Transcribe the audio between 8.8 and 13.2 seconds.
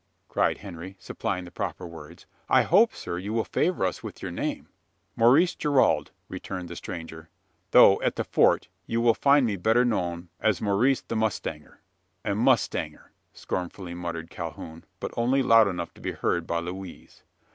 you will find me better known as Maurice the mustanger." "A mustanger!"